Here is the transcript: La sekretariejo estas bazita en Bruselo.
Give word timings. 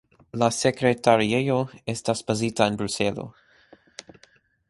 La 0.43 0.47
sekretariejo 0.59 1.57
estas 1.93 2.23
bazita 2.31 2.67
en 2.71 2.79
Bruselo. 2.81 3.27